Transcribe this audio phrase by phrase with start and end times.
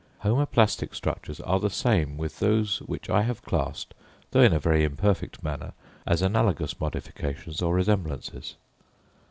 [0.23, 3.93] Homoplastic structures are the same with those which I have classed,
[4.31, 5.73] though in a very imperfect manner,
[6.07, 8.55] as analogous modifications or resemblances.